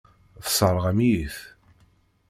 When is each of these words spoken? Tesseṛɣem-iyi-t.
Tesseṛɣem-iyi-t. 0.43 1.37